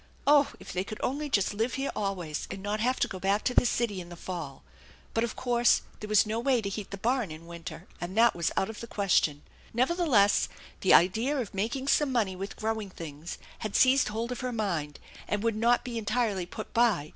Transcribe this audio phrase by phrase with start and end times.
[0.25, 3.43] Oh, if they could only just live here always, and not have to go back
[3.43, 4.63] to the city in the fall!
[5.13, 8.35] But of course there was no way to heat the barn in winter, and that
[8.35, 9.43] was out of the question.
[9.75, 14.51] Nevertheless, the idea of making some money with growing things had seized hold of her
[14.51, 17.09] mind and would not be entirely put by.